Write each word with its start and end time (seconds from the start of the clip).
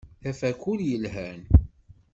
D 0.23 0.25
afakul 0.31 0.79
yelhan. 0.89 1.41